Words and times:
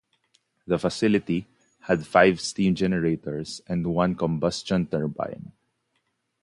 The 0.65 0.79
facility 0.79 1.45
had 1.81 2.07
five 2.07 2.41
steam 2.41 2.73
generators 2.73 3.61
and 3.67 3.85
one 3.85 4.15
combustion 4.15 4.87
turbine. 4.87 5.51